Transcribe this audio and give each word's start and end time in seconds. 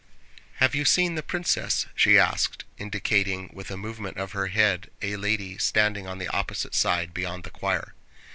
"Have 0.55 0.73
you 0.73 0.83
seen 0.83 1.13
the 1.13 1.21
princess?" 1.21 1.85
she 1.93 2.17
asked, 2.17 2.63
indicating 2.79 3.51
with 3.53 3.69
a 3.69 3.77
movement 3.77 4.17
of 4.17 4.31
her 4.31 4.47
head 4.47 4.89
a 4.99 5.15
lady 5.15 5.59
standing 5.59 6.07
on 6.07 6.17
the 6.17 6.27
opposite 6.29 6.73
side, 6.73 7.13
beyond 7.13 7.43
the 7.43 7.51
choir. 7.51 7.93